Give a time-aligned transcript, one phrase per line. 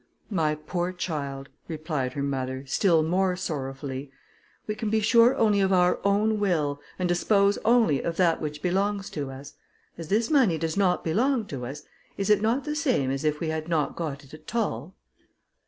[0.31, 4.09] "My poor child," replied her mother, still more sorrowfully,
[4.65, 8.63] "we can be sure only of our own will, and dispose only of that which
[8.63, 9.53] belongs to us.
[9.99, 11.83] As this money does not belong to us,
[12.17, 14.95] is it not the same as if we had not got it at all?"